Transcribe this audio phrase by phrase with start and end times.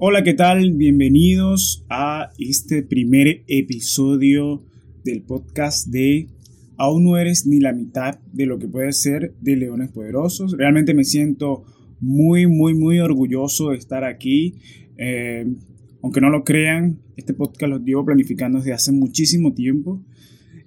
[0.00, 0.74] Hola, ¿qué tal?
[0.74, 4.62] Bienvenidos a este primer episodio
[5.02, 6.28] del podcast de
[6.76, 10.56] Aún no eres ni la mitad de lo que puede ser de Leones Poderosos.
[10.56, 11.64] Realmente me siento
[11.98, 14.54] muy, muy, muy orgulloso de estar aquí.
[14.98, 15.52] Eh,
[16.00, 20.00] aunque no lo crean, este podcast lo llevo planificando desde hace muchísimo tiempo.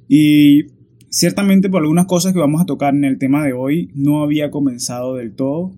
[0.09, 0.65] Y
[1.07, 4.51] ciertamente por algunas cosas que vamos a tocar en el tema de hoy no había
[4.51, 5.71] comenzado del todo.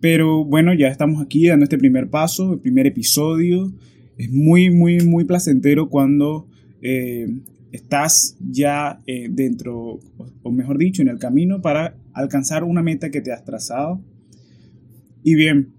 [0.00, 3.72] Pero bueno, ya estamos aquí dando este primer paso, el primer episodio.
[4.16, 6.46] Es muy, muy, muy placentero cuando
[6.82, 7.26] eh,
[7.72, 10.00] estás ya eh, dentro,
[10.42, 14.00] o mejor dicho, en el camino para alcanzar una meta que te has trazado.
[15.24, 15.72] Y bien,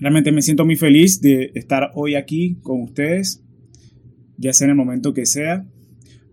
[0.00, 3.42] realmente me siento muy feliz de estar hoy aquí con ustedes,
[4.36, 5.64] ya sea en el momento que sea.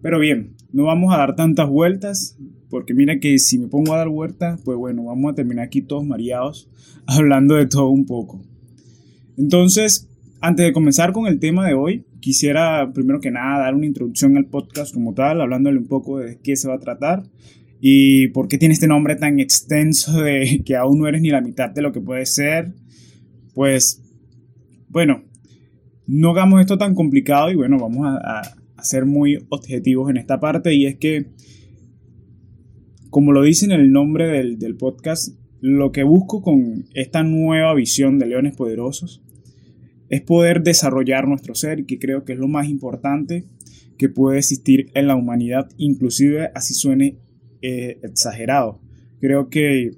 [0.01, 2.37] Pero bien, no vamos a dar tantas vueltas,
[2.71, 5.81] porque mira que si me pongo a dar vueltas, pues bueno, vamos a terminar aquí
[5.81, 6.67] todos mareados,
[7.05, 8.41] hablando de todo un poco.
[9.37, 13.85] Entonces, antes de comenzar con el tema de hoy, quisiera primero que nada dar una
[13.85, 17.23] introducción al podcast como tal, hablándole un poco de qué se va a tratar
[17.81, 21.41] y por qué tiene este nombre tan extenso de que aún no eres ni la
[21.41, 22.73] mitad de lo que puede ser.
[23.53, 24.01] Pues,
[24.87, 25.23] bueno,
[26.07, 28.41] no hagamos esto tan complicado y bueno, vamos a,
[28.83, 31.27] ser muy objetivos en esta parte y es que,
[33.11, 37.75] como lo dice en el nombre del, del podcast, lo que busco con esta nueva
[37.75, 39.21] visión de Leones Poderosos
[40.09, 43.45] es poder desarrollar nuestro ser, que creo que es lo más importante
[43.97, 47.17] que puede existir en la humanidad, inclusive así suene
[47.61, 48.81] eh, exagerado.
[49.19, 49.91] Creo que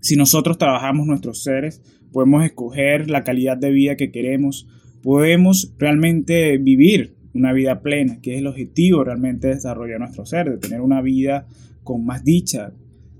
[0.00, 4.66] si nosotros trabajamos nuestros seres, podemos escoger la calidad de vida que queremos,
[5.02, 10.50] podemos realmente vivir una vida plena, que es el objetivo realmente de desarrollar nuestro ser,
[10.50, 11.46] de tener una vida
[11.90, 12.72] con más dicha,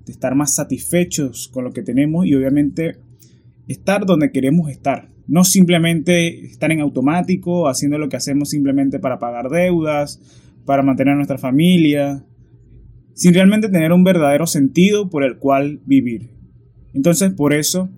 [0.07, 2.99] de estar más satisfechos con lo que tenemos y obviamente
[3.67, 5.11] estar donde queremos estar.
[5.27, 10.21] No simplemente estar en automático, haciendo lo que hacemos simplemente para pagar deudas,
[10.67, 12.25] para mantener a nuestra familia,
[13.13, 16.31] sin realmente tener un verdadero sentido por el cual vivir.
[16.95, 17.91] Entonces, por eso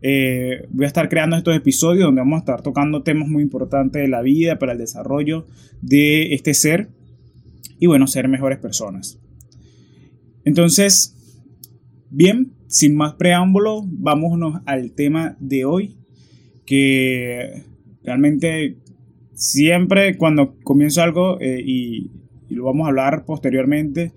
[0.00, 4.00] eh, voy a estar creando estos episodios donde vamos a estar tocando temas muy importantes
[4.00, 5.48] de la vida para el desarrollo
[5.82, 6.90] de este ser
[7.80, 9.18] y bueno, ser mejores personas.
[10.44, 11.16] Entonces,
[12.10, 15.96] bien, sin más preámbulo, vámonos al tema de hoy
[16.64, 17.64] que
[18.04, 18.76] realmente
[19.32, 22.10] siempre cuando comienzo algo eh, y,
[22.48, 24.12] lo vamos a hablar posteriormente,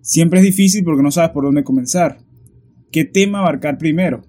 [0.00, 2.18] siempre es difícil porque no sabes por dónde comenzar.
[2.90, 4.22] ¿Qué tema abarcar primero?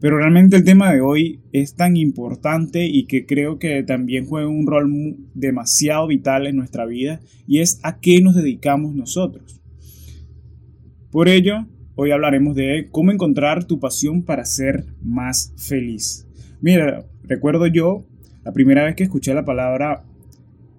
[0.00, 4.48] Pero realmente el tema de hoy es tan importante y que creo que también juega
[4.48, 4.90] un rol
[5.34, 9.61] demasiado vital en nuestra vida y es a qué nos dedicamos nosotros.
[11.12, 16.26] Por ello, hoy hablaremos de cómo encontrar tu pasión para ser más feliz.
[16.62, 18.06] Mira, recuerdo yo
[18.46, 20.06] la primera vez que escuché la palabra,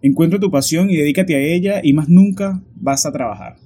[0.02, 3.58] encuentra tu pasión y dedícate a ella y más nunca vas a trabajar.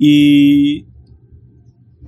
[0.00, 0.86] Y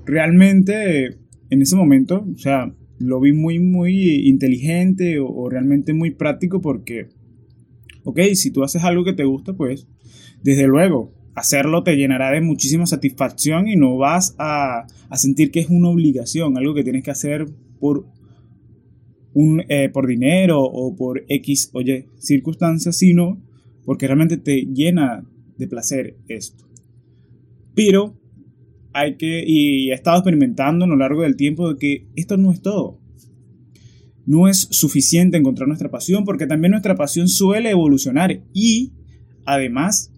[0.04, 6.10] realmente en ese momento, o sea, lo vi muy, muy inteligente o, o, realmente muy
[6.10, 7.06] práctico porque,
[8.02, 9.86] ok, si tú haces algo que te gusta, pues,
[10.42, 15.60] desde luego, hacerlo te llenará de muchísima satisfacción y no vas a, a sentir que
[15.60, 17.46] es una obligación, algo que tienes que hacer
[17.80, 18.06] por,
[19.34, 21.80] un, eh, por dinero o por X o
[22.18, 23.40] circunstancias, sino
[23.84, 25.24] porque realmente te llena
[25.58, 26.64] de placer esto.
[27.74, 28.14] Pero
[28.92, 32.52] hay que, y he estado experimentando a lo largo del tiempo de que esto no
[32.52, 32.98] es todo.
[34.24, 38.92] No es suficiente encontrar nuestra pasión porque también nuestra pasión suele evolucionar y
[39.44, 40.11] además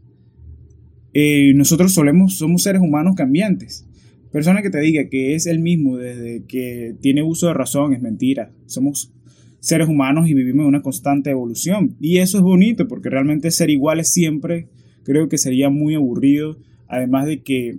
[1.15, 3.87] eh, nosotros solemos, somos seres humanos cambiantes.
[4.33, 8.03] Persona que te diga que es el mismo desde que tiene uso de razón es
[8.03, 8.53] mentira.
[8.67, 9.13] Somos
[9.61, 11.97] seres humanos y vivimos en una constante evolución.
[12.01, 14.69] Y eso es bonito porque realmente ser iguales siempre
[15.05, 16.59] creo que sería muy aburrido.
[16.89, 17.79] Además de que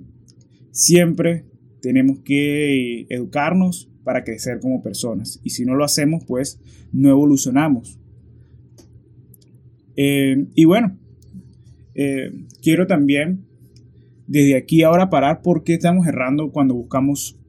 [0.71, 1.43] siempre
[1.81, 5.41] tenemos que educarnos para crecer como personas.
[5.43, 6.61] Y si no lo hacemos, pues
[6.93, 7.99] no evolucionamos.
[9.97, 10.97] Eh, y bueno,
[11.95, 12.31] eh,
[12.61, 13.45] quiero también
[14.27, 17.39] desde aquí ahora parar por qué estamos errando cuando buscamos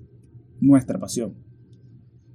[0.60, 1.34] nuestra pasión.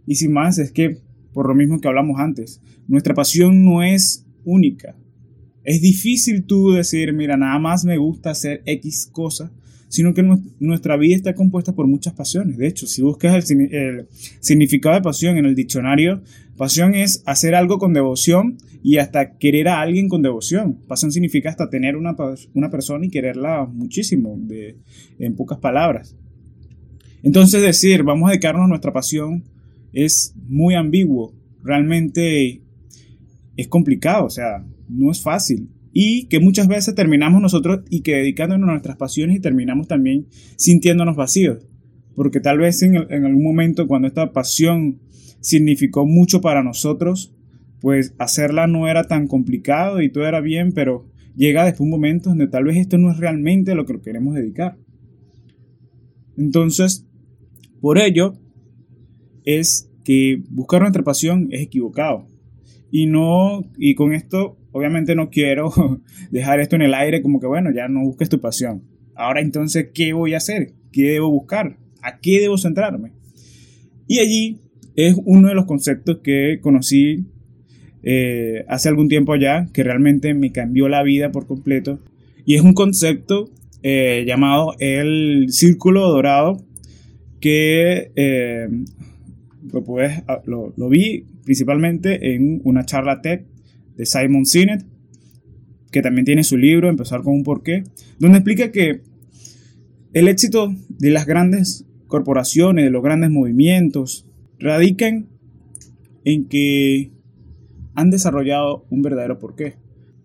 [0.06, 0.98] Y sin más, es que,
[1.34, 4.96] por lo mismo que hablamos antes, nuestra pasión no es única.
[5.64, 9.52] Es difícil tú decir, mira, nada más me gusta hacer X cosa
[9.92, 10.24] sino que
[10.62, 12.58] nuestra vida está compuesta por muchas pasiones.
[12.58, 14.08] De hecho, si buscas el,
[14.40, 16.22] significado de pasión en el diccionario,
[16.56, 20.78] pasión es hacer algo con devoción y hasta querer a alguien con devoción.
[20.88, 22.16] Pasión significa hasta tener una,
[22.54, 24.40] una persona y quererla muchísimo,
[25.20, 26.16] en pocas palabras.
[27.22, 29.44] Entonces decir, vamos a dedicarnos a nuestra pasión,
[29.92, 32.62] es muy ambiguo, realmente
[33.58, 35.68] es complicado, o sea, no es fácil.
[35.94, 40.28] Y que muchas veces terminamos nosotros y que dedicándonos a nuestras pasiones y terminamos también
[40.56, 41.66] sintiéndonos vacíos.
[42.16, 45.00] Porque tal vez en, en algún momento cuando esta pasión
[45.42, 47.34] significó mucho para nosotros,
[47.82, 52.30] pues hacerla no era tan complicado y todo era bien, pero llega después un momento
[52.30, 54.78] donde tal vez esto no es realmente lo que queremos dedicar.
[56.38, 57.08] Entonces,
[57.82, 58.34] por ello
[59.44, 62.28] es que buscar nuestra pasión es equivocado.
[62.92, 65.72] Y no, y con esto, obviamente no quiero
[66.32, 68.84] dejar esto en el aire como que, bueno, ya no busques tu pasión.
[69.16, 70.74] Ahora entonces, ¿qué voy a hacer?
[70.92, 71.78] ¿Qué debo buscar?
[72.02, 73.12] ¿A qué debo centrarme?
[74.08, 74.60] Y allí
[74.96, 77.26] es uno de los conceptos que conocí
[78.04, 82.00] eh, hace algún tiempo ya, que realmente me cambió la vida por completo.
[82.46, 83.50] Y es un concepto
[83.84, 86.64] eh, llamado el círculo dorado,
[87.40, 88.68] que eh,
[90.28, 93.42] ah, lo, lo, vi principalmente en una charla TED
[94.06, 94.86] Simon Sinek,
[95.92, 97.84] que también tiene su libro, Empezar con un porqué,
[98.20, 99.02] donde explica que
[100.14, 104.26] el éxito de las grandes corporaciones, de los grandes movimientos,
[104.60, 105.28] radican
[106.24, 107.12] en que
[107.96, 109.76] han desarrollado un verdadero porqué,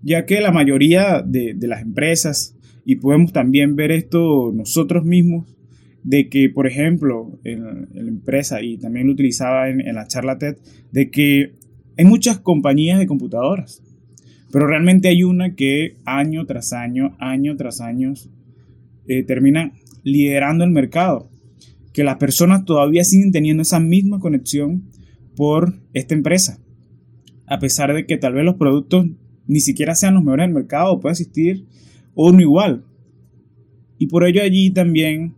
[0.02, 5.56] ya que la mayoría de, las empresas, y podemos también ver esto nosotros mismos,
[6.02, 10.56] de que, por ejemplo, en, la empresa, y también lo utilizaba en, la charla TED,
[10.93, 11.55] de que
[11.97, 13.83] hay muchas compañías de computadoras,
[14.53, 18.15] pero realmente hay una que año tras año, año tras año,
[19.07, 19.73] eh, termina
[20.03, 21.29] liderando el mercado,
[21.93, 24.85] que las personas todavía siguen teniendo esa misma conexión
[25.35, 26.59] por esta empresa
[27.47, 29.07] a pesar de que tal vez los productos
[29.47, 31.65] ni siquiera sean los mejores del mercado, puede existir
[32.15, 32.85] uno igual.
[33.99, 35.35] Y por ello allí también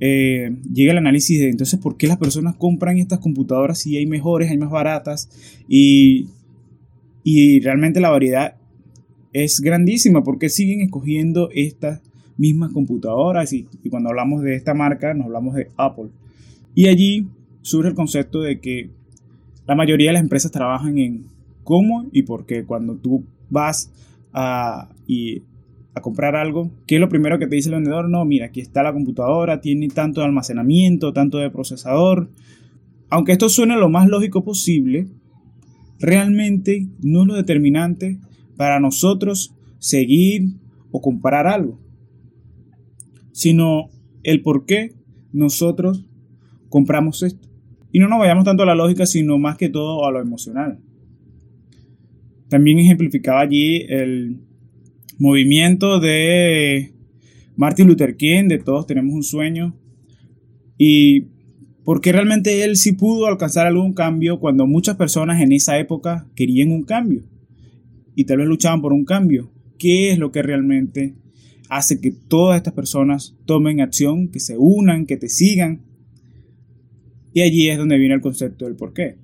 [0.00, 4.06] eh, llega el análisis de entonces por qué las personas compran estas computadoras si hay
[4.06, 5.28] mejores, hay más baratas
[5.68, 6.28] y,
[7.22, 8.56] y realmente la variedad
[9.32, 12.00] es grandísima porque siguen escogiendo estas
[12.40, 16.08] mismas computadoras y, cuando hablamos de esta marca nos hablamos de Apple.
[16.74, 17.28] Y allí
[17.60, 18.88] surge el concepto de que
[19.66, 21.26] la mayoría de las empresas trabajan en
[21.64, 22.64] cómo y por qué.
[22.64, 23.92] Cuando tú vas
[24.32, 24.88] a,
[25.94, 28.08] a comprar algo, ¿qué es lo primero que te dice el vendedor?
[28.08, 32.30] No, mira, aquí está la computadora, tiene tanto de almacenamiento, tanto de procesador.
[33.08, 35.08] Aunque esto suene lo más lógico posible,
[35.98, 38.18] realmente no es lo determinante
[38.56, 40.54] para nosotros seguir
[40.92, 41.80] o comprar algo,
[43.32, 43.90] sino
[44.22, 44.94] el por qué
[45.32, 46.04] nosotros
[46.68, 47.48] compramos esto.
[47.92, 50.78] Y no nos vayamos tanto a la lógica, sino más que todo a lo emocional.
[52.48, 54.40] También ejemplificaba allí el
[55.20, 56.92] movimiento de
[57.54, 59.76] Martin Luther King, de todos tenemos un sueño,
[60.78, 61.26] y
[61.84, 66.72] porque realmente él sí pudo alcanzar algún cambio cuando muchas personas en esa época querían
[66.72, 67.22] un cambio
[68.14, 69.52] y tal vez luchaban por un cambio.
[69.78, 71.14] ¿Qué es lo que realmente
[71.68, 75.82] hace que todas estas personas tomen acción, que se unan, que te sigan?
[77.34, 79.16] Y allí es donde viene el concepto del por qué.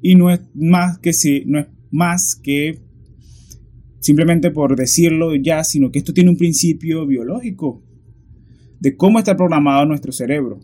[0.00, 2.78] Y no es más que si, no es más que
[4.00, 7.82] simplemente por decirlo ya, sino que esto tiene un principio biológico
[8.80, 10.58] de cómo está programado nuestro cerebro.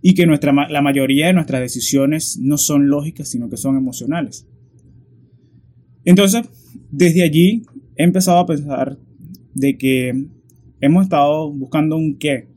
[0.00, 4.46] Y que nuestra, la mayoría de nuestras decisiones no son lógicas, sino que son emocionales.
[6.04, 6.42] Entonces,
[6.90, 7.62] desde allí
[7.96, 8.98] he empezado a pensar
[9.54, 10.26] de que
[10.82, 12.48] hemos estado buscando un qué.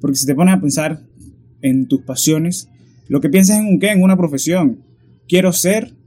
[0.00, 1.02] Porque si te pones a pensar
[1.60, 2.70] en tus pasiones,
[3.08, 4.82] lo que piensas en un qué, en una profesión.
[5.26, 5.97] Quiero ser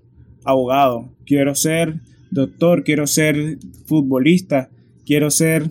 [0.44, 4.70] abogado, quiero ser doctor, quiero ser futbolista,
[5.06, 5.70] quiero ser...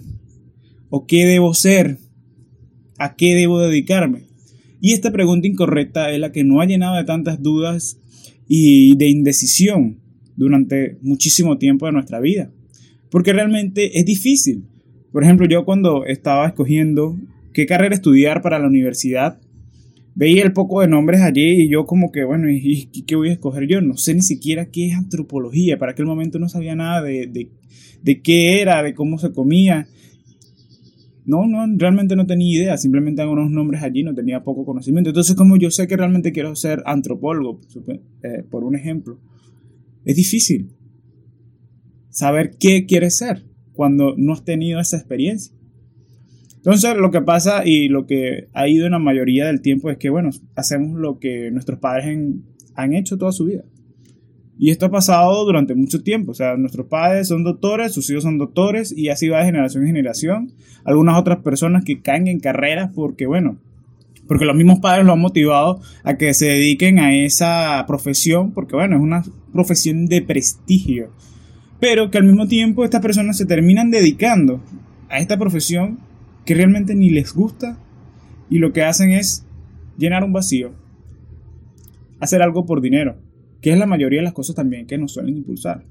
[0.93, 1.99] ¿O qué debo ser?
[2.99, 4.25] ¿A qué debo dedicarme?
[4.81, 7.99] Y esta pregunta incorrecta es la que no ha llenado de tantas dudas
[8.49, 10.01] y de indecisión
[10.37, 12.51] durante muchísimo tiempo de nuestra vida.
[13.11, 14.65] Porque realmente es difícil.
[15.13, 17.17] Por ejemplo, yo cuando estaba escogiendo
[17.53, 19.41] qué carrera estudiar para la universidad,
[20.15, 23.33] veía el poco de nombres allí y yo como que, bueno, ¿y, qué voy a
[23.33, 23.81] escoger yo?
[23.81, 27.51] No sé ni siquiera qué es antropología, para aquel momento no sabía nada de, de,
[28.03, 29.87] de qué era, de cómo se comía.
[31.25, 35.11] No, no, realmente no tenía idea, simplemente hago unos nombres allí, no tenía poco conocimiento.
[35.11, 37.61] Entonces, como yo sé que realmente quiero ser antropólogo,
[38.23, 39.21] eh, por un ejemplo,
[40.05, 40.71] es difícil
[42.09, 45.55] saber qué quieres ser cuando no has tenido esa experiencia.
[46.61, 49.97] Entonces lo que pasa y lo que ha ido en la mayoría del tiempo es
[49.97, 52.19] que, bueno, hacemos lo que nuestros padres
[52.75, 53.65] han hecho toda su vida.
[54.59, 56.33] Y esto ha pasado durante mucho tiempo.
[56.33, 59.85] O sea, nuestros padres son doctores, sus hijos son doctores y así va de generación
[59.85, 60.53] en generación.
[60.85, 63.57] Algunas otras personas que caen en carreras porque, bueno,
[64.29, 68.77] porque los mismos padres lo han motivado a que se dediquen a esa profesión, porque
[68.77, 71.11] bueno, es una profesión de prestigio,
[71.81, 74.63] pero que al mismo tiempo estas personas se terminan dedicando
[75.09, 75.99] a esta profesión
[76.45, 77.79] que realmente ni les gusta
[78.49, 79.47] y lo que hacen es
[79.97, 80.73] llenar un vacío,
[82.19, 83.19] hacer algo por dinero,
[83.61, 85.85] que es la mayoría de las cosas también que nos suelen impulsar.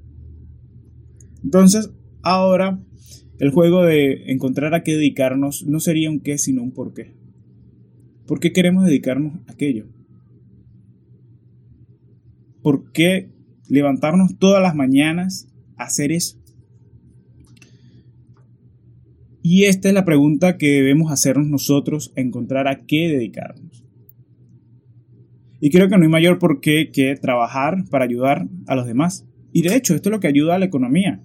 [1.44, 1.92] Entonces,
[2.22, 2.80] ahora
[3.40, 7.14] el juego de encontrar a qué dedicarnos no sería un qué, sino un por qué.
[8.28, 9.88] ¿Por qué queremos dedicarnos a aquello?
[12.62, 13.32] ¿Por qué
[13.70, 16.39] levantarnos todas las mañanas a hacer eso?
[19.52, 23.84] Y esta es la pregunta que debemos hacernos nosotros encontrar a qué dedicarnos.
[25.60, 29.26] Y creo que no hay mayor por qué que trabajar para ayudar a los demás.
[29.52, 31.24] Y de hecho, esto es lo que ayuda a la economía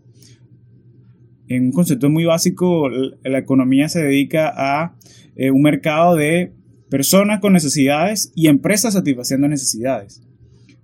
[1.49, 4.97] en un concepto muy básico, la economía se dedica a
[5.37, 6.53] eh, un mercado de
[6.89, 10.23] personas con necesidades y empresas satisfaciendo necesidades.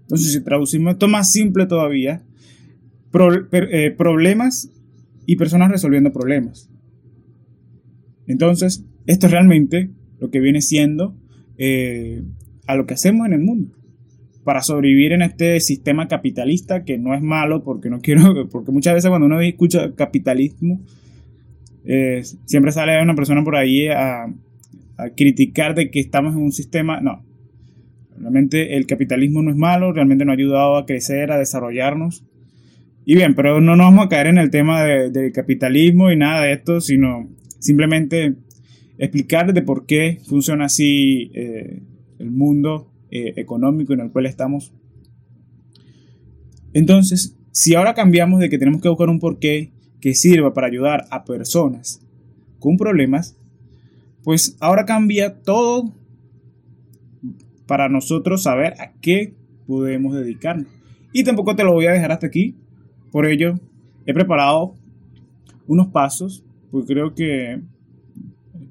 [0.03, 2.23] Entonces, si traducimos esto más simple todavía,
[3.53, 4.71] eh, problemas
[5.25, 6.70] y personas resolviendo problemas.
[8.31, 11.17] Entonces, esto es realmente lo que viene siendo
[11.59, 12.23] eh,
[12.67, 13.73] a lo que hacemos en el mundo.
[14.45, 18.95] Para sobrevivir en este sistema capitalista que no es malo porque no quiero porque muchas
[18.95, 20.81] veces cuando uno escucha capitalismo
[21.85, 24.33] eh, siempre sale una persona por ahí a,
[25.17, 27.25] criticar de que estamos en un sistema no.
[28.19, 32.23] Realmente el capitalismo no es malo realmente nos ha ayudado a crecer a desarrollarnos.
[33.05, 36.45] Y bien pero no nos vamos a caer en el tema del capitalismo y nada
[36.45, 37.29] de esto sino
[37.61, 38.35] simplemente
[38.99, 41.81] explicar de por qué funciona así eh,
[42.19, 44.73] el mundo eh, económico en el cual estamos.
[46.73, 51.07] Entonces, si ahora cambiamos de que tenemos que buscar un porqué que sirva para ayudar
[51.11, 52.01] a personas
[52.59, 53.37] con problemas,
[54.23, 55.95] pues ahora cambia todo
[57.67, 59.35] para nosotros saber a qué
[59.67, 60.67] podemos dedicarnos.
[61.13, 62.55] Y tampoco te lo voy a dejar hasta aquí.
[63.11, 63.59] Por ello,
[64.07, 64.75] he preparado
[65.67, 67.61] unos pasos, porque creo que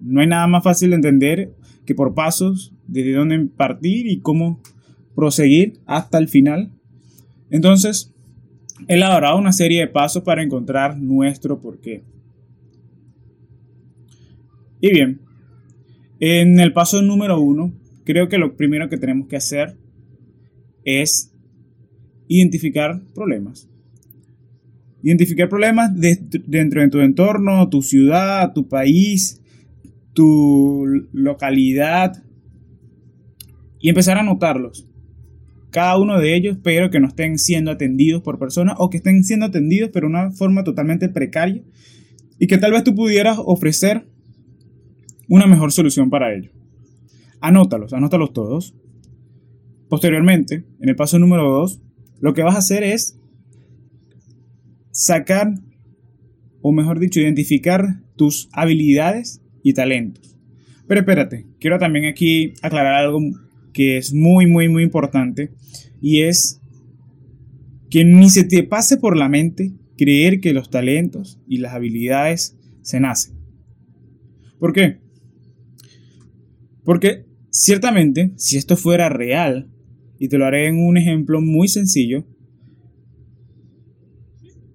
[0.02, 1.54] no hay nada más fácil de entender
[1.86, 4.60] que por pasos desde dónde partir y cómo
[5.16, 6.72] proseguir hasta el final.
[7.50, 8.14] Entonces,
[8.88, 12.04] he elaborado una serie de pasos para encontrar nuestro porqué.
[14.82, 15.20] Y bien,
[16.20, 17.74] en el paso número uno,
[18.06, 19.76] creo que lo primero que tenemos que hacer
[20.86, 21.34] es
[22.28, 23.70] identificar problemas.
[25.02, 29.42] Identificar problemas dentro de tu entorno, tu ciudad, tu país,
[30.14, 32.24] tu localidad,
[33.80, 34.86] y empezar a notarlos.
[35.72, 39.24] Cada uno de ellos, pero que no estén siendo atendidos por personas o que estén
[39.24, 41.64] siendo atendidos pero de una forma totalmente precaria
[42.40, 44.08] y que tal vez tú pudieras ofrecer
[45.28, 46.52] una mejor solución para ello.
[47.40, 48.76] Anótalos, anótalos todos.
[49.90, 51.82] Posteriormente, en el paso número 2,
[52.20, 53.19] lo que vas a hacer es
[54.92, 55.54] sacar,
[56.62, 60.38] o mejor dicho, identificar tus habilidades y talentos.
[60.88, 63.20] Pero espérate, quiero también aquí aclarar algo
[63.74, 65.52] que es muy, muy, muy importante
[66.02, 66.62] y es
[67.90, 72.58] que ni se te pase por la mente creer que los talentos y las habilidades
[72.82, 73.36] se nacen.
[74.60, 75.00] ¿Por qué?
[76.84, 79.70] Porque ciertamente, si esto fuera real,
[80.20, 82.26] y te lo haré en un ejemplo muy sencillo,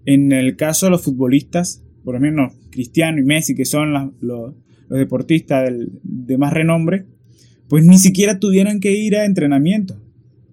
[0.07, 4.55] en el caso de los futbolistas, por ejemplo, Cristiano y Messi, que son los,
[4.91, 7.07] deportistas de más renombre,
[7.69, 10.01] pues ni siquiera tuvieran que ir a entrenamiento.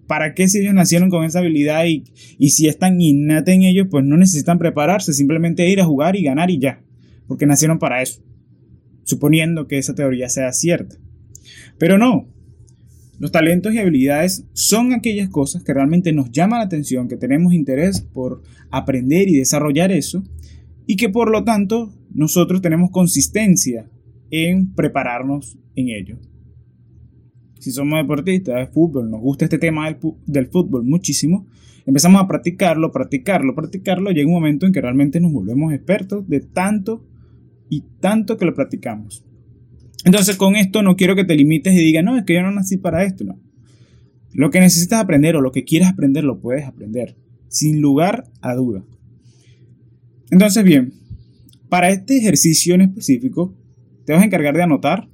[0.06, 2.04] ¿Para qué si ellos nacieron con esa habilidad y,
[2.38, 6.22] y si están innata en ellos, pues no necesitan prepararse, simplemente ir a jugar y
[6.22, 6.82] ganar y ya,
[7.28, 8.22] porque nacieron para eso,
[9.04, 10.96] suponiendo que esa teoría sea cierta.
[11.78, 12.28] Pero no,
[13.22, 17.54] los talentos y habilidades son aquellas cosas que realmente nos llaman la atención, que tenemos
[17.54, 20.22] interés por aprender y desarrollar eso,
[20.86, 23.88] y que por lo tanto nosotros tenemos consistencia
[24.30, 26.18] en prepararnos en ello
[27.62, 29.86] si somos deportistas de fútbol, nos gusta este tema
[30.26, 31.46] del, fútbol muchísimo,
[31.86, 36.40] empezamos a practicarlo, practicarlo, practicarlo, llega un momento en que realmente nos volvemos expertos de
[36.40, 37.06] tanto
[37.68, 39.24] y tanto que lo practicamos.
[40.04, 42.50] Entonces con esto no quiero que te limites y digas, no, es que yo no
[42.50, 43.38] nací para esto, no.
[44.32, 47.16] Lo que necesitas aprender o lo que quieras aprender lo puedes aprender,
[47.48, 48.84] sin lugar a duda.
[50.30, 50.94] Entonces bien,
[51.68, 53.54] para este ejercicio en específico,
[54.04, 55.08] te vas a encargar de anotar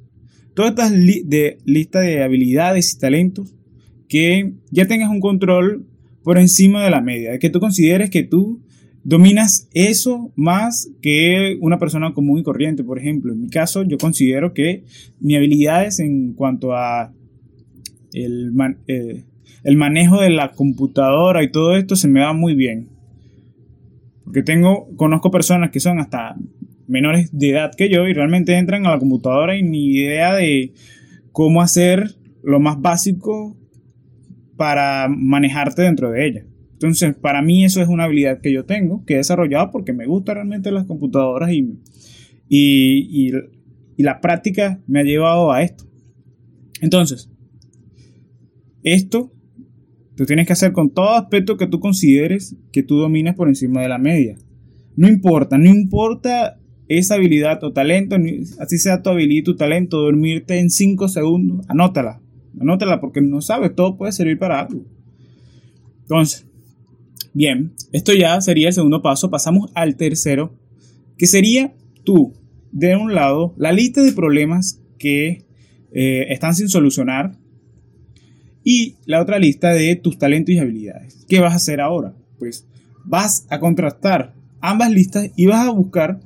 [0.55, 3.55] todas estas de lista de habilidades y talentos
[4.09, 5.87] que ya tengas un control
[6.23, 8.63] por encima de la media, que tú consideres que tú
[9.05, 12.85] dominas eso más que una persona común y corriente.
[12.85, 14.85] Por ejemplo, en mi caso, yo considero que
[15.21, 17.13] mis habilidades en cuanto a
[18.13, 18.53] el,
[18.87, 19.25] eh,
[19.65, 22.89] el manejo de la computadora y todo esto se me da muy bien.
[24.25, 26.37] Porque tengo, conozco personas que son hasta
[26.87, 30.73] menores de edad que yo y realmente entran a la computadora y ni idea de
[31.33, 33.57] cómo hacer lo más básico
[34.57, 36.45] para manejarte dentro de ella.
[36.79, 40.07] Entonces, para mí eso es una habilidad que yo tengo, que he desarrollado porque me
[40.07, 41.81] gustan realmente las computadoras y,
[42.49, 43.33] y,
[43.97, 45.85] y la práctica me ha llevado a esto.
[46.81, 47.29] Entonces,
[48.85, 49.33] esto
[50.15, 53.83] tú tienes que hacer con todo aspecto que tú consideres que tú domines por encima
[53.83, 54.37] de la media.
[54.95, 58.17] No importa, no importa esa habilidad o talento,
[58.61, 62.21] así sea tu habilidad tu talento, dormirte en 5 segundos, anótala,
[62.61, 64.85] anótala porque no sabes, todo puede servir para algo.
[66.03, 66.48] Entonces,
[67.35, 70.55] bien, esto ya sería el segundo paso, pasamos al tercero,
[71.17, 72.35] que sería tú,
[72.73, 75.45] de un lado, la lista de problemas que
[75.93, 77.37] eh, están sin solucionar
[78.63, 81.25] y la otra lista de tus talentos y habilidades.
[81.29, 82.15] ¿Qué vas a hacer ahora?
[82.39, 82.67] Pues
[83.05, 86.21] vas a contrastar ambas listas y vas a buscar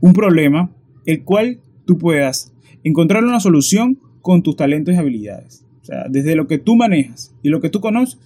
[0.00, 0.70] un problema
[1.06, 2.52] el cual tú puedas
[2.84, 5.64] encontrar una solución con tus talentos y habilidades.
[5.82, 8.18] O sea, desde lo que tú manejas y lo que tú conoces,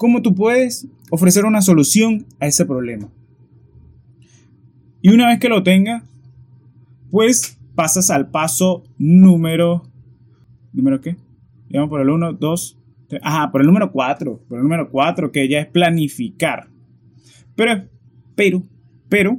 [0.00, 3.10] cómo tú puedes ofrecer una solución a ese problema.
[5.02, 6.02] Y una vez que lo tengas,
[7.10, 9.82] pues pasas al paso número...
[10.72, 11.16] ¿Número qué?
[11.68, 12.78] Digamos por el 1, 2,
[13.20, 14.40] Ajá, por el número 4.
[14.48, 16.68] Por el número 4, que ya es planificar.
[17.54, 17.84] Pero,
[18.34, 18.62] pero,
[19.10, 19.38] pero,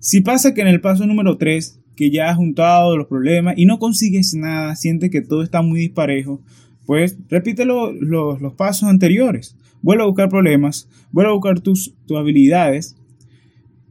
[0.00, 3.64] si pasa que en el paso número 3, que ya has juntado los problemas y
[3.64, 6.42] no consigues nada, sientes que todo está muy disparejo,
[6.84, 7.94] pues repite los,
[8.58, 9.56] pasos anteriores.
[9.82, 12.96] Vuelve a buscar problemas, vuelve a buscar tus, tus habilidades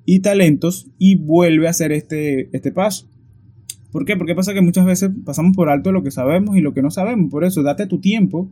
[0.05, 3.09] y talentos y vuelve a hacer este, este paso.
[3.91, 4.15] ¿Por qué?
[4.15, 6.91] Porque pasa que muchas veces pasamos por alto lo que sabemos y lo que no
[6.91, 7.31] sabemos.
[7.31, 8.51] Por eso, date tu tiempo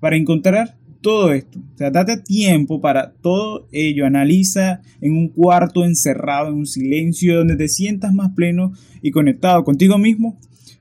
[0.00, 1.58] para encontrar todo esto.
[1.58, 4.06] O sea, date tiempo para todo ello.
[4.06, 9.64] Analiza en un cuarto encerrado, en un silencio, donde te sientas más pleno y conectado
[9.64, 10.38] contigo mismo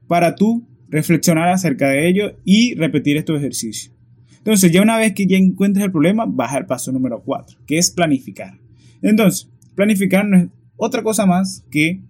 [0.07, 3.93] para tú reflexionar acerca de ello y repetir estos ejercicios.
[4.39, 7.77] Entonces, ya una vez que ya encuentres el problema, vas al paso número 4, que
[7.77, 8.59] es planificar.
[9.01, 12.01] Entonces, planificar no es otra cosa más que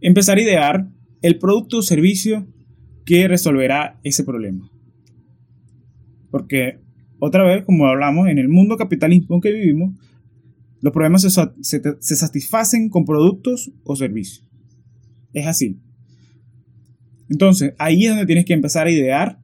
[0.00, 0.88] empezar a idear
[1.22, 2.46] el producto o servicio
[3.04, 4.70] que resolverá ese problema.
[6.30, 6.80] Porque,
[7.18, 9.94] otra vez, como hablamos, en el mundo capitalismo que vivimos,
[10.80, 14.46] los problemas se, satisfacen con productos o servicios.
[15.32, 15.80] Es así.
[17.28, 19.40] Entonces, ahí es donde tienes que empezar a idear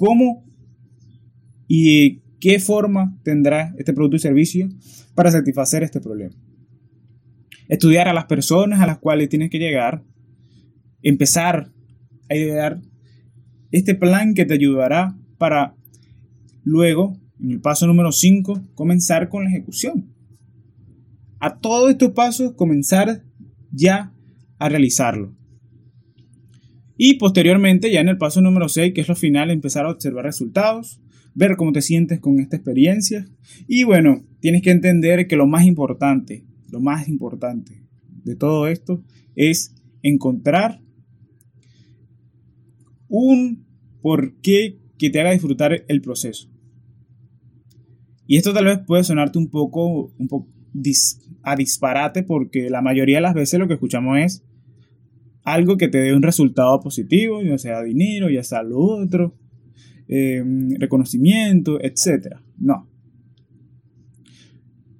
[0.00, 0.46] cómo
[1.68, 4.66] y qué forma tendrá este producto y servicio
[5.14, 6.34] para satisfacer este problema.
[7.68, 10.02] Estudiar a las personas a las cuales tienes que llegar,
[11.02, 11.70] empezar
[12.30, 12.80] a idear
[13.72, 15.76] este plan que te ayudará para
[16.64, 20.14] luego, en el paso número 5, comenzar con la ejecución.
[21.40, 23.22] A todos estos pasos comenzar
[23.70, 24.14] ya
[24.58, 25.36] a realizarlo.
[27.02, 30.26] Y posteriormente, ya en el paso número 6, que es lo final, empezar a observar
[30.26, 31.00] resultados,
[31.32, 33.26] ver cómo te sientes con esta experiencia.
[33.66, 37.86] Y bueno, tienes que entender que lo más importante, lo más importante
[38.22, 39.02] de todo esto
[39.34, 40.82] es encontrar
[43.08, 43.64] un
[44.02, 46.50] porqué que te haga disfrutar el proceso.
[48.26, 50.50] Y esto tal vez puede sonarte un poco, un poco
[51.44, 54.44] a disparate porque la mayoría de las veces lo que escuchamos es
[55.42, 59.34] algo que te dé un resultado positivo, ya sea dinero, ya sea lo otro,
[60.08, 62.36] em, reconocimiento, etc.
[62.58, 62.88] No.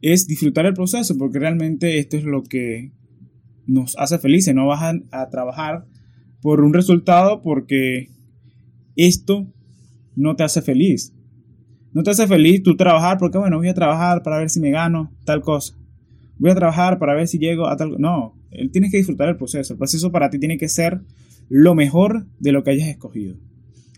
[0.00, 2.92] Es disfrutar el proceso porque realmente esto es lo que
[3.66, 4.54] nos hace felices.
[4.54, 5.86] No vas a trabajar
[6.40, 8.08] por un resultado porque
[8.96, 9.46] esto
[10.16, 11.14] no te hace feliz.
[11.92, 14.70] No te hace feliz tú trabajar porque, bueno, voy a trabajar para ver si me
[14.70, 15.74] gano tal cosa.
[16.38, 17.96] Voy a trabajar para ver si llego a tal...
[17.98, 18.39] No,
[18.72, 19.74] tienes que disfrutar el proceso.
[19.74, 21.00] El proceso para ti tiene que ser
[21.48, 23.36] lo mejor de lo que hayas escogido.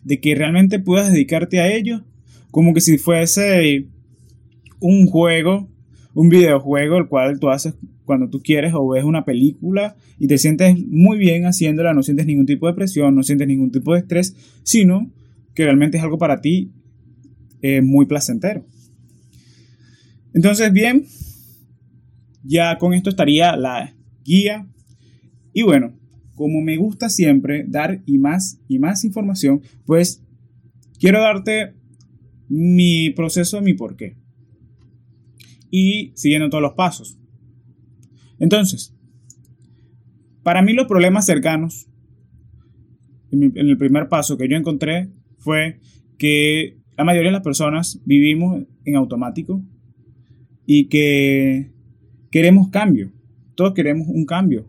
[0.04, 2.04] De que realmente puedas dedicarte a ello
[2.50, 3.86] como que si fuese
[4.80, 5.68] un juego,
[6.14, 10.38] un videojuego, el cual tú haces cuando tú quieres o ves una película y te
[10.38, 14.00] sientes muy bien haciéndola, no sientes ningún tipo de presión, no sientes ningún tipo de
[14.00, 15.10] estrés, sino
[15.54, 16.72] que realmente es algo para ti
[17.62, 18.66] eh, muy placentero.
[20.34, 21.04] Entonces, bien,
[22.42, 24.66] ya con esto estaría la guía.
[25.52, 25.92] Y bueno,
[26.34, 30.24] como me gusta siempre dar y más y más información, pues
[30.98, 31.74] quiero darte
[32.48, 34.16] mi proceso, mi porqué.
[35.74, 37.18] y siguiendo todos los pasos.
[38.38, 38.94] Entonces,
[40.42, 41.88] para mí los problemas cercanos,
[43.30, 45.08] en el primer paso que yo encontré
[45.38, 45.80] fue
[46.18, 49.62] que la mayoría de las personas vivimos en automático
[50.66, 51.72] y que
[52.30, 53.12] queremos cambio.
[53.54, 54.66] Todos queremos un cambio.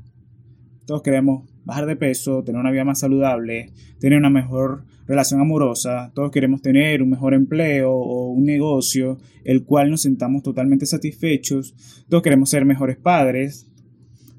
[0.85, 6.11] Todos queremos bajar de peso, tener una vida más saludable, tener una mejor relación amorosa,
[6.13, 12.05] todos queremos tener un mejor empleo o un negocio, el cual nos sentamos totalmente satisfechos,
[12.09, 13.69] todos queremos ser mejores padres,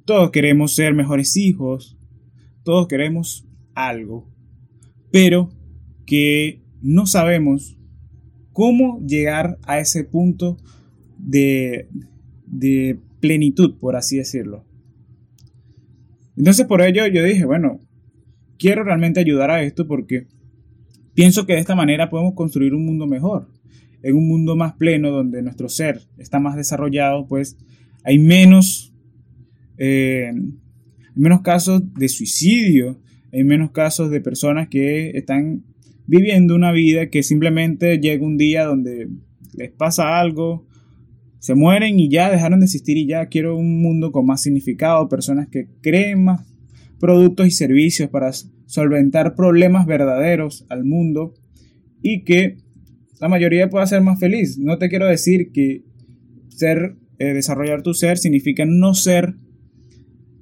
[0.05, 1.99] todos queremos ser mejores hijos,
[2.63, 4.31] todos queremos algo,
[5.11, 5.51] pero
[6.07, 7.79] que no sabemos
[8.53, 10.59] cómo llegar a ese punto
[11.19, 11.89] de,
[12.47, 14.67] de plenitud, por así decirlo.
[16.37, 17.81] Entonces por ello yo dije, bueno,
[18.59, 20.27] quiero realmente ayudar a esto porque
[21.15, 23.49] pienso que de esta manera podemos construir un mundo mejor.
[24.03, 27.57] En un mundo más pleno donde nuestro ser está más desarrollado, pues
[28.03, 28.93] hay menos,
[29.79, 30.31] eh,
[31.15, 33.01] menos casos de suicidio,
[33.33, 35.63] hay menos casos de personas que están
[36.07, 39.09] viviendo una vida que simplemente llega un día donde
[39.57, 40.67] les pasa algo,
[41.45, 45.11] se mueren y ya dejaron de existir y ya quiero un mundo con más significado,
[45.11, 46.41] personas que creen más
[46.99, 48.31] productos y servicios para
[48.65, 51.35] solventar problemas verdaderos al mundo
[52.01, 52.57] y que
[53.21, 54.57] la mayoría pueda ser más feliz.
[54.57, 55.85] No te quiero decir que
[56.49, 59.35] ser, eh, desarrollar tu ser significa no ser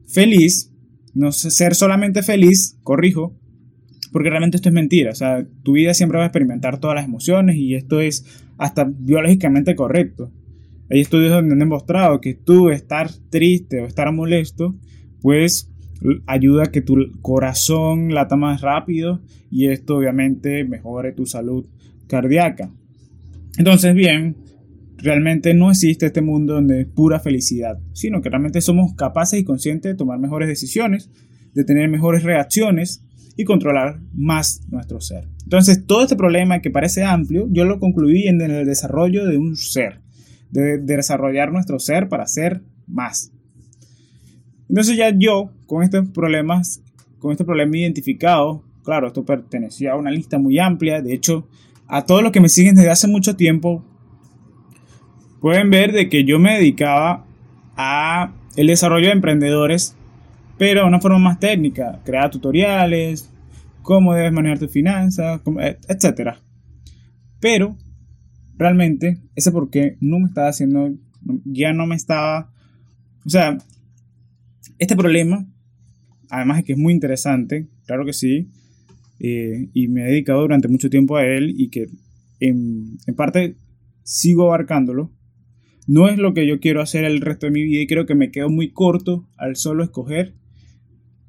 [0.07, 0.73] feliz,
[1.15, 3.37] no ser solamente feliz, corrijo,
[4.13, 5.11] porque realmente esto es mentira.
[5.11, 8.25] O sea, tu vida siempre va a experimentar todas las emociones y esto es
[8.57, 10.31] hasta biológicamente correcto.
[10.93, 14.77] Hay estudios donde han demostrado que tú estar triste o estar molesto,
[15.23, 15.73] pues
[16.27, 21.65] ayuda a que tu corazón lata más rápido y esto obviamente mejore tu salud
[22.09, 22.71] cardíaca.
[23.57, 24.37] Entonces, bien,
[24.99, 29.45] realmente no existe este mundo donde es pura felicidad, sino que realmente somos capaces y
[29.45, 31.09] conscientes de tomar mejores decisiones,
[31.55, 33.03] de tener mejores reacciones
[33.35, 35.27] y controlar más nuestro ser.
[35.45, 39.57] Entonces, todo este problema que parece amplio, yo lo concluí en el desarrollo de un
[39.57, 40.02] ser
[40.53, 43.33] de, desarrollar nuestro ser para ser más.
[44.69, 46.83] Entonces ya yo, con estos problemas,
[47.19, 51.49] con este problema identificado, claro, esto pertenecía a una lista muy amplia, de hecho,
[51.89, 53.85] a todos los que me siguen desde hace mucho tiempo,
[55.41, 57.27] pueden ver de que yo me dedicaba
[57.77, 59.97] a el desarrollo de emprendedores,
[60.59, 63.31] pero de una forma más técnica, crear tutoriales,
[63.83, 65.41] cómo debes manejar tus finanzas,
[65.89, 66.37] etc.
[67.41, 67.77] Pero
[68.63, 70.95] realmente ese por qué no me estaba haciendo,
[71.45, 72.53] ya no me estaba,
[73.25, 73.59] o sea,
[74.79, 75.47] este problema,
[76.31, 78.49] además de que es muy interesante, claro que sí,
[79.19, 81.87] eh, y me he dedicado durante mucho tiempo a él y que
[82.41, 83.57] en, en parte
[84.03, 85.13] sigo abarcándolo,
[85.87, 88.15] no es lo que yo quiero hacer el resto de mi vida y creo que
[88.15, 90.35] me quedo muy corto al solo escoger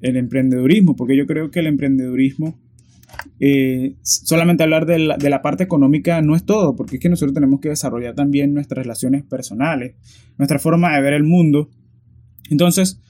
[0.00, 2.60] el emprendedurismo, porque yo creo que el emprendedurismo
[3.40, 7.60] eh, solamente hablar de la, parte económica no es todo, porque es que nosotros tenemos
[7.60, 9.96] que desarrollar también nuestras relaciones personales,
[10.38, 11.70] nuestra forma de ver el mundo.
[12.50, 13.00] Entonces,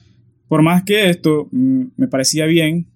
[0.47, 2.87] por más que esto mm, me parecía bien,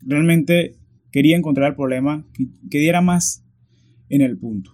[0.00, 0.76] realmente
[1.10, 2.24] quería encontrar el problema
[2.70, 3.44] que, diera más
[4.08, 4.72] en el punto.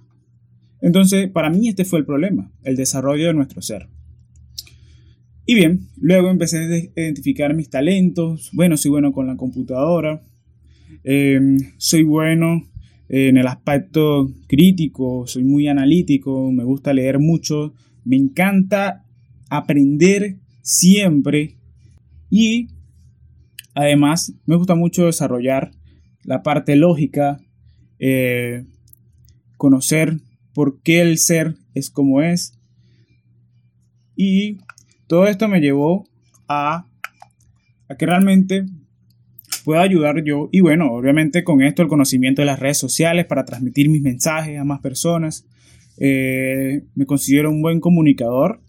[0.80, 3.88] Entonces, para mí este fue el problema, el desarrollo de nuestro ser.
[5.46, 8.50] Y bien, luego empecé a identificar mis talentos.
[8.52, 10.22] Bueno, soy bueno con la computadora,
[11.06, 12.62] Em, soy bueno
[13.10, 19.04] en el aspecto crítico, soy muy analítico, me gusta leer mucho, me encanta
[19.50, 21.58] aprender siempre
[22.30, 22.68] y
[23.74, 25.72] además me gusta mucho desarrollar
[26.22, 27.38] la parte lógica,
[27.98, 28.64] eh,
[29.58, 30.20] conocer
[30.54, 32.58] por qué el ser es como es.
[34.16, 34.58] Y
[35.06, 36.08] todo esto me llevó
[36.48, 36.86] a
[37.98, 38.64] que realmente
[39.64, 40.50] pueda ayudar yo.
[40.52, 44.58] Y bueno, obviamente con esto el conocimiento de las redes sociales para transmitir mis mensajes
[44.58, 45.46] a más personas.
[45.98, 48.60] Eh, me considero un buen comunicador.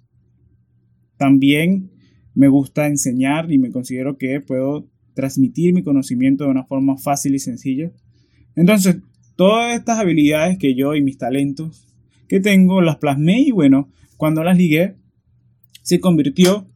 [1.18, 1.92] También
[2.34, 7.36] me gusta enseñar y me considero que puedo transmitir mi conocimiento de una forma fácil
[7.36, 7.92] y sencilla.
[8.56, 8.98] Entonces,
[9.36, 11.88] todas estas habilidades que yo y mis talentos
[12.28, 14.96] que tengo las plasmé y bueno, cuando las ligué,
[15.84, 16.68] se convirtió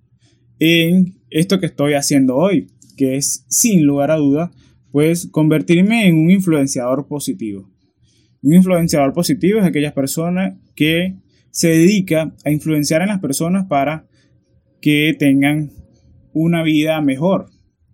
[0.59, 2.67] en esto que estoy haciendo hoy
[2.99, 4.51] que es sin lugar a duda,
[4.91, 7.71] pues convertirme en un influenciador positivo.
[8.41, 11.15] Un influenciador positivo es aquella persona que
[11.49, 14.05] se dedica a influenciar en las personas para
[14.81, 15.71] que tengan
[16.33, 17.47] una vida mejor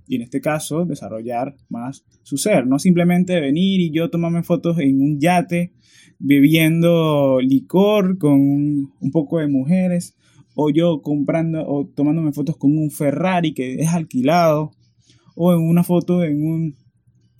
[0.08, 4.80] y en este caso desarrollar más su ser, no simplemente venir y yo tomarme fotos
[4.80, 5.72] en un yate
[6.18, 10.16] bebiendo licor con un poco de mujeres,
[10.56, 14.72] o yo comprando o tomándome fotos con un Ferrari que es alquilado,
[15.36, 16.76] o en una foto en un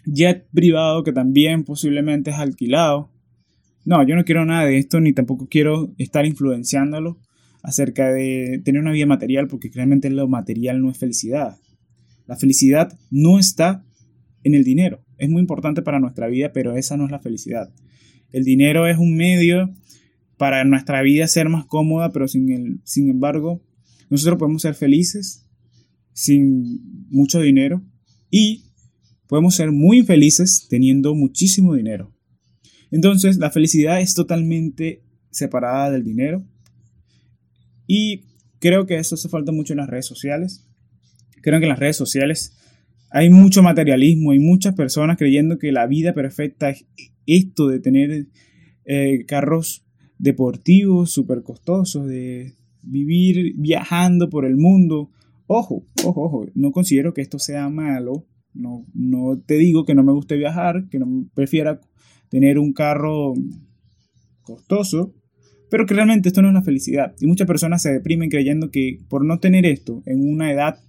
[0.06, 3.12] jet privado que también posiblemente es alquilado.
[3.84, 7.20] No, yo no quiero nada de esto, ni tampoco quiero estar influenciándolo
[7.64, 11.58] acerca de tener una vida material, porque realmente lo material no es felicidad.
[12.28, 13.84] La felicidad no está
[14.44, 15.04] en el dinero.
[15.18, 17.74] Es muy importante para nuestra vida, pero esa no es la felicidad.
[18.32, 19.74] El dinero es un medio
[20.38, 23.62] para nuestra vida ser más cómoda, pero sin, el, sin embargo,
[24.10, 25.45] nosotros podemos ser felices
[26.16, 27.84] sin mucho dinero
[28.32, 28.64] y
[29.28, 32.16] podemos ser muy felices teniendo muchísimo dinero.
[32.90, 36.48] Entonces, la felicidad es totalmente separada del dinero
[37.86, 38.24] y
[38.60, 40.66] creo que eso se falta mucho en las redes sociales.
[41.42, 42.58] Creo que en las redes sociales
[43.10, 46.86] hay mucho materialismo, y muchas personas creyendo que la vida perfecta es
[47.26, 48.28] esto de tener
[48.86, 49.86] eh, carros
[50.18, 55.12] deportivos súper costosos, de vivir viajando por el mundo.
[55.48, 58.26] Ojo, ojo, ojo, no considero que esto sea malo.
[58.54, 61.82] No, no te digo que no me guste viajar, que no prefiera
[62.30, 63.34] tener un carro
[64.42, 65.14] costoso,
[65.70, 67.16] pero que realmente esto no es la felicidad.
[67.20, 70.80] Y muchas personas se deprimen creyendo que por no tener esto en una edad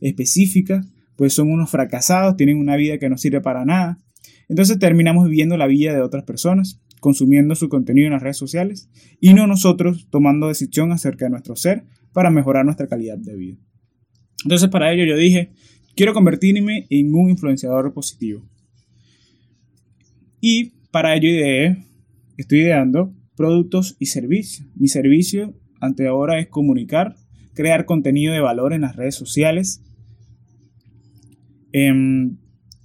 [0.00, 0.84] específica,
[1.16, 3.98] pues son unos fracasados, tienen una vida que no sirve para nada.
[4.48, 8.90] Entonces terminamos viviendo la vida de otras personas, consumiendo su contenido en las redes sociales
[9.20, 13.58] y no nosotros tomando decisión acerca de nuestro ser para mejorar nuestra calidad de vida.
[14.44, 15.50] Entonces para ello yo dije,
[15.96, 18.42] quiero convertirme en un influenciador positivo.
[20.40, 21.28] Y para ello
[22.36, 24.68] estoy ideando productos y servicios.
[24.76, 27.16] Mi servicio ante ahora es comunicar,
[27.54, 29.82] crear contenido de valor en las redes sociales.
[31.72, 32.36] Em,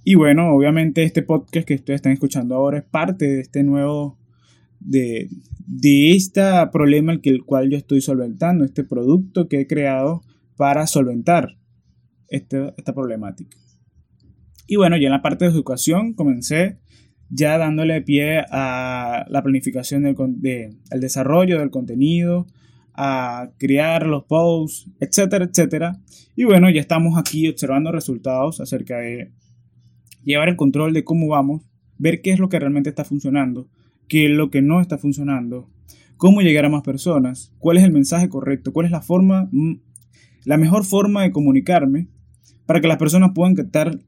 [0.04, 4.18] y bueno, obviamente este podcast que ustedes están escuchando ahora es parte de este nuevo,
[4.80, 5.28] de,
[5.66, 6.42] de este
[6.72, 10.22] problema el, que, el cual yo estoy solventando, este producto que he creado
[10.60, 11.56] para solventar
[12.28, 13.56] este, esta problemática.
[14.66, 16.80] Y bueno, ya en la parte de educación comencé
[17.30, 22.46] ya dándole pie a la planificación del de, desarrollo del contenido,
[22.92, 25.98] a crear los posts, etcétera, etcétera.
[26.36, 29.32] Y bueno, ya estamos aquí observando resultados acerca de
[30.24, 31.62] llevar el control de cómo vamos,
[31.96, 33.70] ver qué es lo que realmente está funcionando,
[34.08, 35.70] qué es lo que no está funcionando,
[36.18, 39.89] cómo llegar a más personas, cuál es el mensaje correcto, cuál es la forma, mm,
[40.44, 42.08] la mejor forma de comunicarme
[42.66, 43.98] para que las personas puedan captar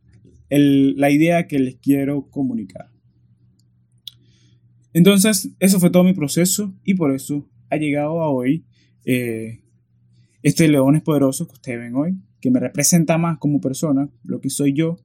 [0.48, 2.90] la idea que les quiero comunicar.
[4.92, 8.66] Entonces, eso fue todo mi proceso y por eso ha llegado a hoy
[9.04, 9.62] eh,
[10.42, 14.50] este Leones Poderoso que ustedes ven hoy, que me representa más como persona, lo que
[14.50, 14.98] soy yo,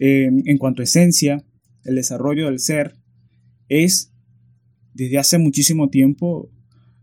[0.00, 1.44] eh, en cuanto a esencia,
[1.84, 2.96] el desarrollo del ser,
[3.68, 4.12] es
[4.92, 6.50] desde hace muchísimo tiempo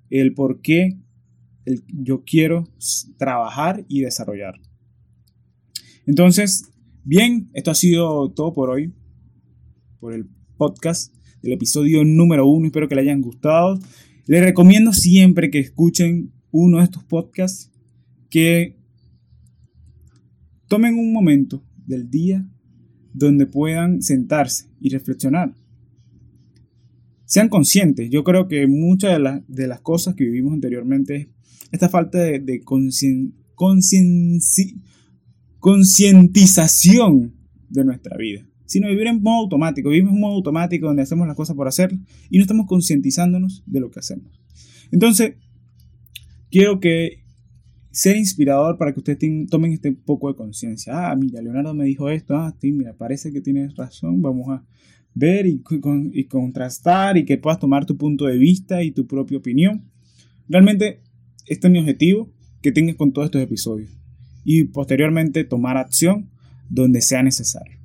[0.09, 0.97] el por qué
[1.87, 2.67] yo quiero
[3.17, 4.59] trabajar y desarrollar.
[6.05, 6.71] Entonces,
[7.03, 8.93] bien, esto ha sido todo por hoy,
[9.99, 12.67] por el podcast del episodio número uno.
[12.67, 13.79] Espero que le hayan gustado.
[14.25, 17.71] Les recomiendo siempre que escuchen uno de estos podcasts,
[18.29, 18.77] que
[20.67, 22.47] tomen un momento del día
[23.13, 25.53] donde puedan sentarse y reflexionar.
[27.25, 28.09] Sean conscientes.
[28.09, 31.27] Yo creo que muchas de, de las cosas que vivimos anteriormente es
[31.71, 32.61] esta falta de, de
[35.59, 37.35] concientización
[37.69, 39.89] de nuestra vida sino vivir en modo automático.
[39.89, 41.91] Vivimos en modo automático donde hacemos las cosas por hacer
[42.29, 44.41] y no estamos concientizándonos de lo que hacemos.
[44.91, 45.33] Entonces,
[46.49, 47.25] quiero que
[47.91, 49.19] sea inspirador para que ustedes
[49.49, 51.11] tomen este poco de conciencia.
[51.11, 52.37] Ah, mira, Leonardo me dijo esto.
[52.37, 54.21] Ah, sí, mira, parece que tienes razón.
[54.21, 54.63] Vamos a
[55.13, 55.61] ver y,
[56.13, 59.91] y contrastar y que puedas tomar tu punto de vista y tu propia opinión.
[60.47, 61.01] Realmente,
[61.51, 63.91] este es mi objetivo que tengas con todos estos episodios.
[64.45, 66.29] Y posteriormente tomar acción
[66.69, 67.77] donde sea necesario.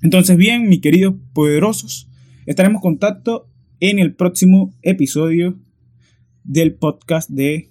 [0.00, 2.08] Entonces, bien, mis queridos poderosos,
[2.46, 5.58] estaremos en contacto en el próximo episodio
[6.42, 7.70] del podcast de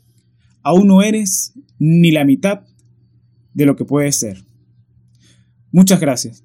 [0.61, 2.61] Aún no eres ni la mitad
[3.55, 4.43] de lo que puedes ser.
[5.71, 6.43] Muchas gracias.